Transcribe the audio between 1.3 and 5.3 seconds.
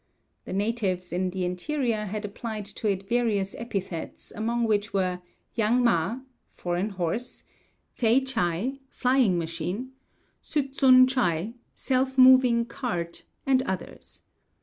interior had applied to it various epithets, among which were